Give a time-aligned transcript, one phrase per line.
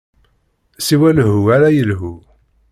[0.85, 2.11] Siwa lehhu ara yelhu.